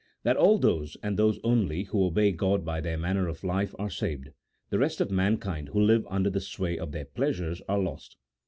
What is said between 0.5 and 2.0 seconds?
those, and those only,